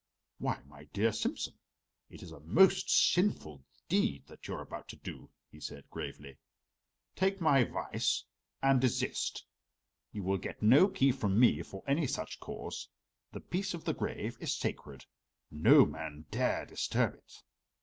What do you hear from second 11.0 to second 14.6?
from me for any such cause. The peace of the grave is